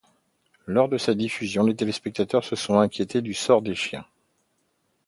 Lors 0.65 0.89
de 0.89 0.97
sa 0.97 1.13
diffusion, 1.13 1.63
des 1.63 1.75
téléspectateurs 1.75 2.43
se 2.43 2.55
sont 2.55 2.79
inquiété 2.79 3.21
du 3.21 3.35
sort 3.35 3.61
des 3.61 3.75
chiens. 3.75 4.07